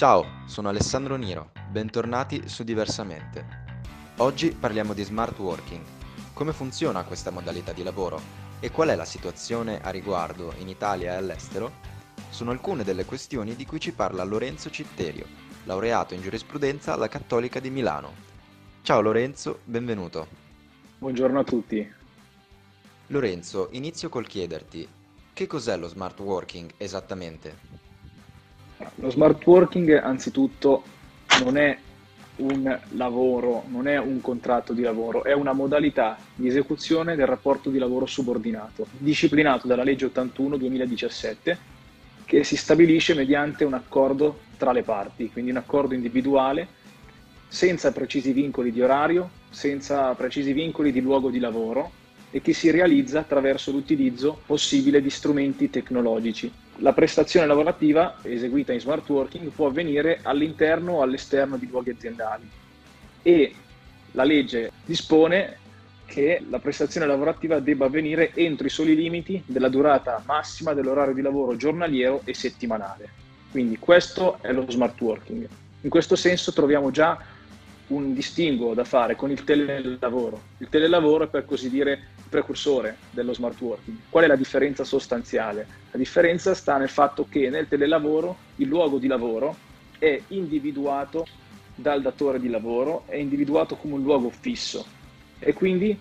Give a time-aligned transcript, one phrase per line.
[0.00, 3.44] Ciao, sono Alessandro Niro, bentornati su Diversamente.
[4.16, 5.84] Oggi parliamo di smart working.
[6.32, 8.18] Come funziona questa modalità di lavoro
[8.60, 11.70] e qual è la situazione a riguardo in Italia e all'estero?
[12.30, 15.26] Sono alcune delle questioni di cui ci parla Lorenzo Citterio,
[15.64, 18.14] laureato in giurisprudenza alla Cattolica di Milano.
[18.80, 20.28] Ciao Lorenzo, benvenuto.
[20.96, 21.92] Buongiorno a tutti.
[23.08, 24.88] Lorenzo, inizio col chiederti
[25.34, 27.69] che cos'è lo smart working esattamente?
[29.00, 30.82] Lo smart working anzitutto
[31.42, 31.74] non è
[32.36, 37.70] un lavoro, non è un contratto di lavoro, è una modalità di esecuzione del rapporto
[37.70, 41.56] di lavoro subordinato, disciplinato dalla legge 81-2017,
[42.26, 46.68] che si stabilisce mediante un accordo tra le parti, quindi un accordo individuale,
[47.48, 51.90] senza precisi vincoli di orario, senza precisi vincoli di luogo di lavoro
[52.30, 58.80] e che si realizza attraverso l'utilizzo possibile di strumenti tecnologici la prestazione lavorativa eseguita in
[58.80, 62.48] smart working può avvenire all'interno o all'esterno di luoghi aziendali
[63.22, 63.54] e
[64.12, 65.58] la legge dispone
[66.06, 71.22] che la prestazione lavorativa debba avvenire entro i soli limiti della durata massima dell'orario di
[71.22, 73.08] lavoro giornaliero e settimanale.
[73.50, 75.46] Quindi questo è lo smart working.
[75.82, 77.16] In questo senso troviamo già
[77.88, 80.40] un distinguo da fare con il telelavoro.
[80.58, 83.98] Il telelavoro è per così dire precursore dello smart working.
[84.08, 85.66] Qual è la differenza sostanziale?
[85.90, 89.56] La differenza sta nel fatto che nel telelavoro il luogo di lavoro
[89.98, 91.26] è individuato
[91.74, 94.86] dal datore di lavoro, è individuato come un luogo fisso
[95.38, 95.98] e quindi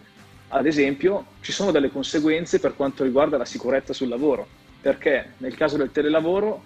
[0.50, 4.48] ad esempio ci sono delle conseguenze per quanto riguarda la sicurezza sul lavoro,
[4.82, 6.64] perché nel caso del telelavoro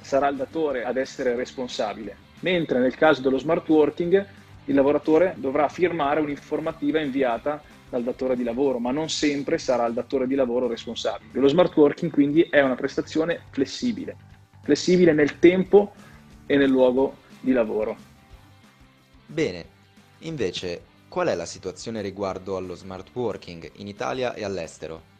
[0.00, 4.26] sarà il datore ad essere responsabile, mentre nel caso dello smart working
[4.66, 9.94] il lavoratore dovrà firmare un'informativa inviata dal datore di lavoro, ma non sempre sarà il
[9.94, 11.40] datore di lavoro responsabile.
[11.40, 14.16] Lo smart working quindi è una prestazione flessibile,
[14.62, 15.94] flessibile nel tempo
[16.46, 17.96] e nel luogo di lavoro.
[19.26, 19.64] Bene,
[20.20, 25.12] invece qual è la situazione riguardo allo smart working in Italia e all'estero?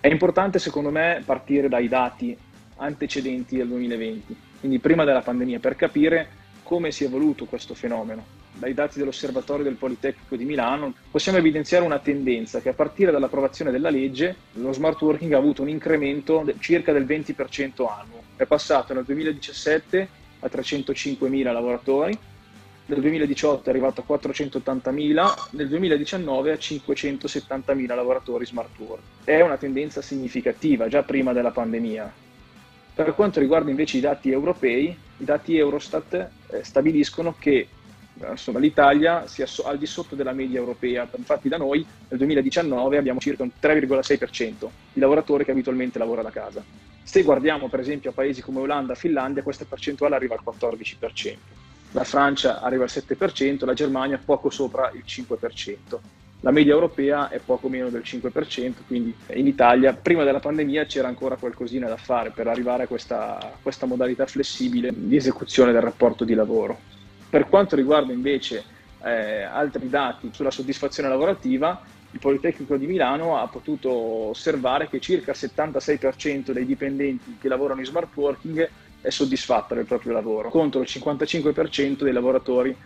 [0.00, 2.36] È importante secondo me partire dai dati
[2.76, 8.42] antecedenti al 2020, quindi prima della pandemia, per capire come si è evoluto questo fenomeno
[8.56, 13.70] dai dati dell'Osservatorio del Politecnico di Milano, possiamo evidenziare una tendenza che a partire dall'approvazione
[13.70, 18.22] della legge lo smart working ha avuto un incremento de- circa del 20% annuo.
[18.36, 20.08] È passato nel 2017
[20.40, 22.18] a 305.000 lavoratori,
[22.86, 29.02] nel 2018 è arrivato a 480.000, nel 2019 a 570.000 lavoratori smart work.
[29.24, 32.12] È una tendenza significativa già prima della pandemia.
[32.94, 36.14] Per quanto riguarda invece i dati europei, i dati Eurostat
[36.50, 37.68] eh, stabiliscono che
[38.30, 41.08] insomma, l'Italia sia al di sotto della media europea.
[41.16, 46.30] Infatti da noi nel 2019 abbiamo circa un 3,6% di lavoratori che abitualmente lavora da
[46.30, 46.62] casa.
[47.02, 51.36] Se guardiamo per esempio a paesi come Olanda, Finlandia, questa percentuale arriva al 14%.
[51.92, 55.98] La Francia arriva al 7%, la Germania poco sopra il 5%.
[56.40, 61.08] La media europea è poco meno del 5%, quindi in Italia prima della pandemia c'era
[61.08, 66.24] ancora qualcosina da fare per arrivare a questa, questa modalità flessibile di esecuzione del rapporto
[66.24, 66.78] di lavoro.
[67.34, 68.62] Per quanto riguarda invece
[69.02, 75.32] eh, altri dati sulla soddisfazione lavorativa, il Politecnico di Milano ha potuto osservare che circa
[75.32, 80.80] il 76% dei dipendenti che lavorano in smart working è soddisfatto del proprio lavoro, contro
[80.80, 82.76] il 55% dei lavoratori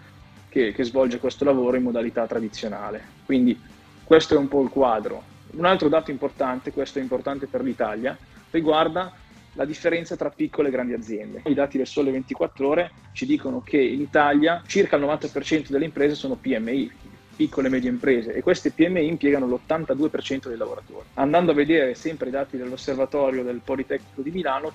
[0.48, 3.02] che, che svolge questo lavoro in modalità tradizionale.
[3.26, 3.60] Quindi
[4.02, 5.22] questo è un po' il quadro.
[5.56, 8.16] Un altro dato importante, questo è importante per l'Italia,
[8.50, 9.12] riguarda
[9.58, 11.42] la differenza tra piccole e grandi aziende.
[11.46, 15.84] I dati del Sole 24 Ore ci dicono che in Italia circa il 90% delle
[15.84, 16.92] imprese sono PMI,
[17.34, 21.08] piccole e medie imprese, e queste PMI impiegano l'82% dei lavoratori.
[21.14, 24.72] Andando a vedere sempre i dati dell'Osservatorio del Politecnico di Milano,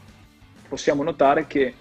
[0.67, 1.73] possiamo notare che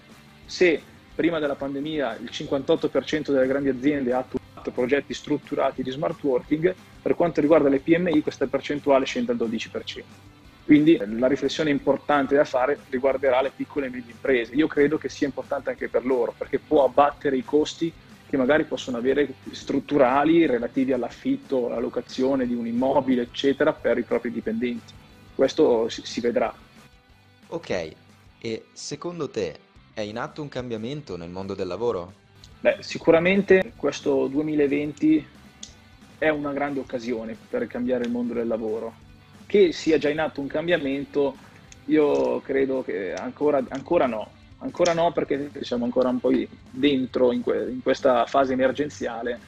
[0.45, 0.81] se
[1.13, 6.73] prima della pandemia il 58% delle grandi aziende ha attuato progetti strutturati di smart working,
[7.01, 10.32] per quanto riguarda le PMI questa percentuale scende al 12%.
[10.65, 14.55] Quindi la riflessione importante da fare riguarderà le piccole e medie imprese.
[14.55, 17.91] Io credo che sia importante anche per loro perché può abbattere i costi
[18.29, 24.03] che magari possono avere strutturali relativi all'affitto, alla locazione di un immobile, eccetera, per i
[24.03, 24.93] propri dipendenti.
[25.35, 26.53] Questo si, si vedrà.
[27.47, 27.91] Ok,
[28.39, 29.59] e secondo te
[29.93, 32.13] è in atto un cambiamento nel mondo del lavoro?
[32.61, 35.27] Beh, sicuramente questo 2020
[36.17, 39.11] è una grande occasione per cambiare il mondo del lavoro
[39.45, 41.35] che sia già in atto un cambiamento,
[41.85, 46.31] io credo che ancora, ancora no, ancora no perché siamo ancora un po'
[46.71, 49.39] dentro in, que- in questa fase emergenziale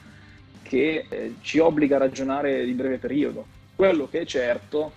[0.62, 3.46] che eh, ci obbliga a ragionare di breve periodo.
[3.74, 4.92] Quello che è certo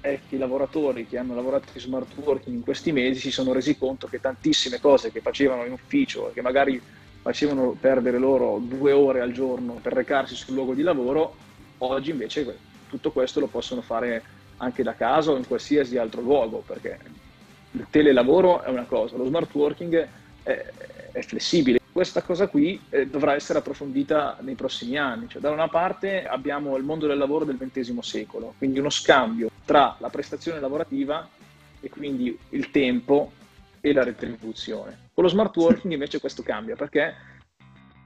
[0.00, 3.52] è che i lavoratori che hanno lavorato in smart working in questi mesi si sono
[3.52, 6.80] resi conto che tantissime cose che facevano in ufficio, che magari
[7.22, 11.34] facevano perdere loro due ore al giorno per recarsi sul luogo di lavoro,
[11.78, 12.44] oggi invece
[12.96, 14.22] tutto questo lo possono fare
[14.58, 16.98] anche da casa o in qualsiasi altro luogo, perché
[17.72, 20.08] il telelavoro è una cosa, lo smart working
[20.42, 20.72] è,
[21.12, 21.80] è flessibile.
[21.92, 25.28] Questa cosa qui eh, dovrà essere approfondita nei prossimi anni.
[25.28, 29.50] Cioè, da una parte abbiamo il mondo del lavoro del XX secolo, quindi uno scambio
[29.64, 31.26] tra la prestazione lavorativa
[31.80, 33.32] e quindi il tempo
[33.80, 35.08] e la retribuzione.
[35.14, 37.14] Con lo smart working invece questo cambia perché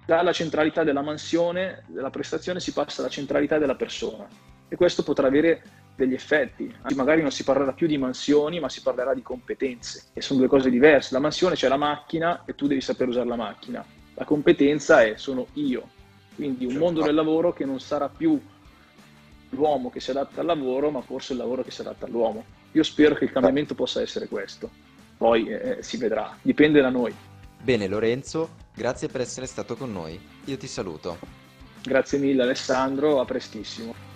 [0.06, 4.28] dalla centralità della mansione, della prestazione, si passa alla centralità della persona
[4.72, 5.62] e questo potrà avere
[5.96, 6.72] degli effetti.
[6.94, 10.48] Magari non si parlerà più di mansioni, ma si parlerà di competenze, e sono due
[10.48, 11.12] cose diverse.
[11.12, 13.84] La mansione c'è la macchina e tu devi sapere usare la macchina.
[14.14, 15.88] La competenza è sono io.
[16.36, 18.40] Quindi un mondo del lavoro che non sarà più
[19.50, 22.44] l'uomo che si adatta al lavoro, ma forse il lavoro che si adatta all'uomo.
[22.72, 24.70] Io spero che il cambiamento possa essere questo.
[25.16, 27.12] Poi eh, si vedrà, dipende da noi.
[27.60, 30.18] Bene Lorenzo, grazie per essere stato con noi.
[30.44, 31.18] Io ti saluto.
[31.82, 34.09] Grazie mille Alessandro, a prestissimo.